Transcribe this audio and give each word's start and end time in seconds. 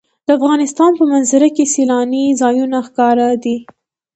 د 0.25 0.29
افغانستان 0.37 0.91
په 0.99 1.03
منظره 1.13 1.49
کې 1.55 1.71
سیلاني 1.73 2.25
ځایونه 2.41 2.77
ښکاره 2.87 3.29
دي. 3.43 3.57